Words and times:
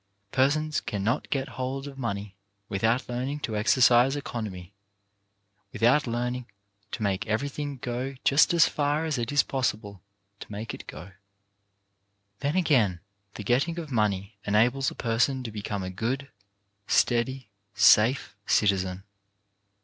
Persons 0.31 0.81
cannot 0.81 1.29
get 1.29 1.47
hold 1.59 1.87
of 1.87 1.95
money 1.95 2.35
without 2.69 3.07
learning 3.07 3.39
to 3.41 3.55
exercise 3.55 4.15
economy, 4.15 4.73
without 5.71 6.07
learning 6.07 6.47
to 6.93 7.03
make 7.03 7.27
everything 7.27 7.77
go 7.77 8.15
just 8.23 8.51
as 8.51 8.67
far 8.67 9.05
as 9.05 9.19
it 9.19 9.31
is 9.31 9.43
possible 9.43 10.01
to 10.39 10.51
make 10.51 10.73
it 10.73 10.87
go. 10.87 11.05
< 11.05 11.05
j 11.09 11.13
Then, 12.39 12.55
again, 12.55 12.99
the 13.35 13.43
getting 13.43 13.77
money 13.91 14.39
enables 14.43 14.89
a 14.89 14.95
per 14.95 15.19
son 15.19 15.43
to 15.43 15.51
become 15.51 15.83
a 15.83 15.91
good, 15.91 16.31
steady, 16.87 17.51
safe 17.75 18.35
citizen. 18.47 19.03